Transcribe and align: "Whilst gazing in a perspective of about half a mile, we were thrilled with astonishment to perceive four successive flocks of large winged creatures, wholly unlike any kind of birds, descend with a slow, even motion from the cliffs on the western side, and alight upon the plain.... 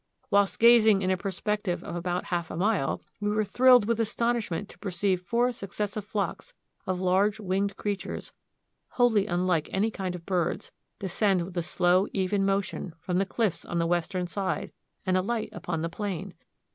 "Whilst 0.31 0.57
gazing 0.57 1.03
in 1.03 1.11
a 1.11 1.15
perspective 1.15 1.83
of 1.83 1.95
about 1.95 2.23
half 2.33 2.49
a 2.49 2.57
mile, 2.57 3.03
we 3.19 3.29
were 3.29 3.43
thrilled 3.45 3.85
with 3.85 3.99
astonishment 3.99 4.67
to 4.69 4.79
perceive 4.79 5.21
four 5.21 5.51
successive 5.51 6.03
flocks 6.03 6.55
of 6.87 6.99
large 6.99 7.39
winged 7.39 7.77
creatures, 7.77 8.33
wholly 8.93 9.27
unlike 9.27 9.69
any 9.71 9.91
kind 9.91 10.15
of 10.15 10.25
birds, 10.25 10.71
descend 10.97 11.43
with 11.45 11.55
a 11.55 11.61
slow, 11.61 12.07
even 12.13 12.43
motion 12.43 12.95
from 12.97 13.19
the 13.19 13.27
cliffs 13.27 13.63
on 13.63 13.77
the 13.77 13.85
western 13.85 14.25
side, 14.25 14.71
and 15.05 15.17
alight 15.17 15.49
upon 15.51 15.83
the 15.83 15.87
plain.... 15.89 16.33